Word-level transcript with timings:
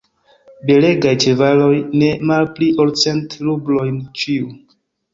Belegaj 0.69 1.11
ĉevaloj, 1.25 1.69
ne 2.05 2.09
malpli 2.33 2.73
ol 2.87 2.97
cent 3.05 3.39
rublojn 3.47 4.05
ĉiu! 4.23 4.55